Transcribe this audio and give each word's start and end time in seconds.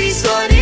He's 0.00 0.22
what 0.22 0.59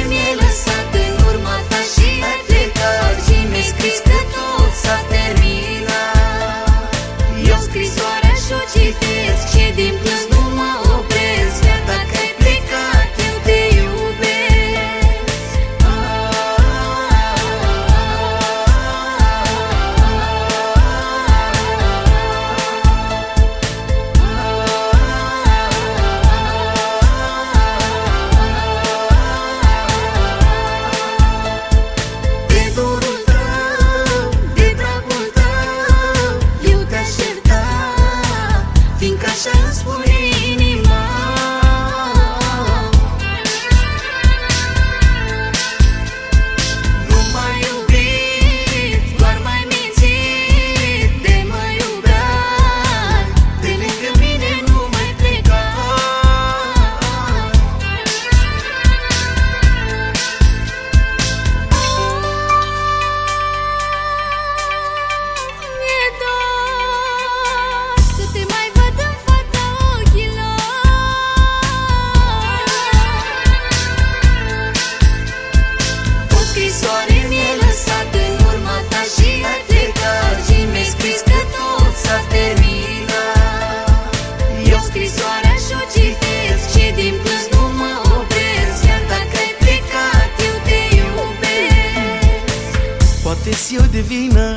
poate 93.49 93.65
și 93.67 93.75
eu 93.75 93.85
de 93.91 94.01
vină 94.01 94.53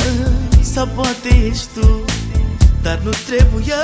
Sau 0.61 0.88
poate 0.95 1.45
ești 1.50 1.67
tu 1.73 2.03
Dar 2.81 3.00
nu 3.03 3.09
trebuia 3.25 3.83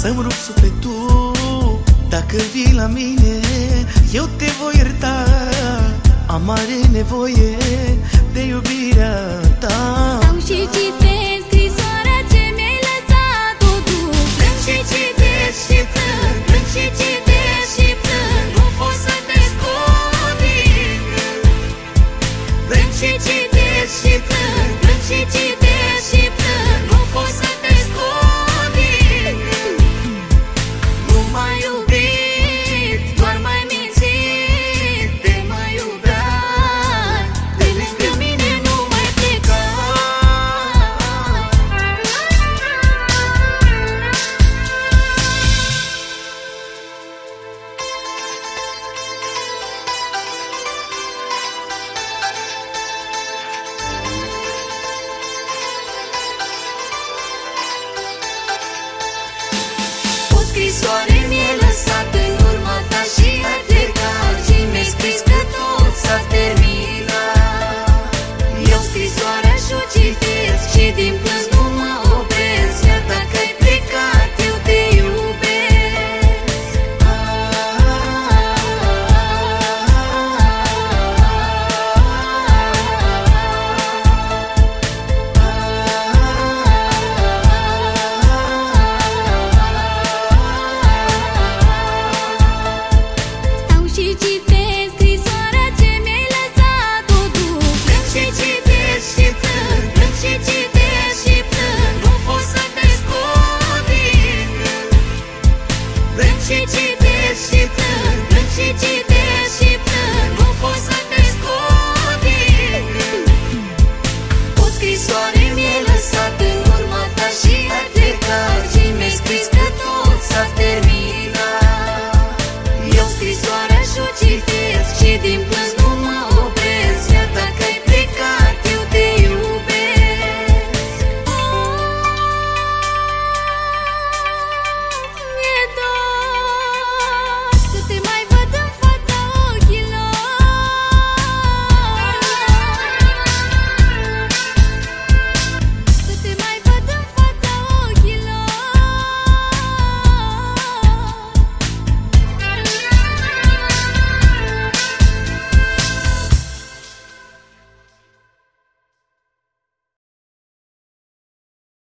Să-mi 0.00 0.22
rup 0.22 0.32
sufletul. 0.32 1.82
Dacă 2.08 2.36
vii 2.52 2.74
la 2.74 2.86
mine 2.86 3.40
Eu 4.12 4.28
te 4.36 4.46
voi 4.62 4.74
ierta 4.76 5.24
Am 6.26 6.42
mare 6.44 6.80
nevoie 6.92 7.56
De 8.32 8.46
iubirea 8.46 9.40
ta. 9.58 10.18
Stau 10.20 10.38
și 10.38 10.68
citesc 10.72 11.09